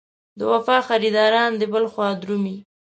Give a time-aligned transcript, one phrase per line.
[0.37, 2.57] د وفا خریداران دې بل خوا درومي.